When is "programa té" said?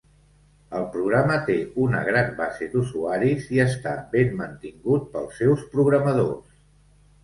0.95-1.57